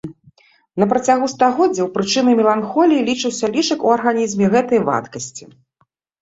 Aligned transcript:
На 0.83 0.85
працягу 0.93 1.25
стагоддзяў 1.33 1.87
прычынай 1.97 2.37
меланхоліі 2.39 3.05
лічыўся 3.11 3.45
лішак 3.57 3.79
у 3.89 3.93
арганізме 3.99 4.45
гэтай 4.57 4.79
вадкасці. 4.89 5.43